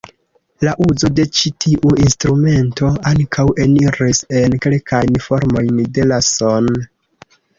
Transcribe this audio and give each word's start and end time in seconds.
La 0.67 0.71
uzo 0.85 1.09
de 1.17 1.25
ĉi 1.39 1.49
tiu 1.65 1.91
instrumento 2.05 2.89
ankaŭ 3.11 3.45
eniris 3.65 4.23
en 4.41 4.57
kelkajn 4.65 5.21
formojn 5.29 5.85
de 5.99 6.07
la 6.13 6.21
"son". 6.31 6.73